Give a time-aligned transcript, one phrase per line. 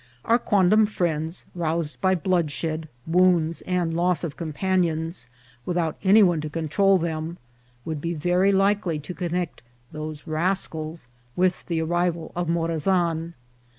[0.25, 5.29] Our quondam friends, roused by bloodshed, wounds, and loss of companions,
[5.63, 7.85] without any one to control them> APPEARANCE OP MORAZAN.
[7.85, 9.61] 85 would be very likely to connect"
[9.91, 13.33] those rascals" with the arrival of Morazan.